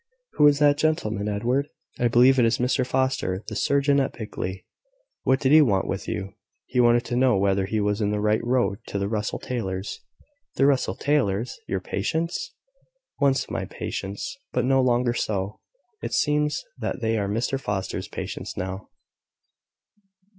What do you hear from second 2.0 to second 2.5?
believe it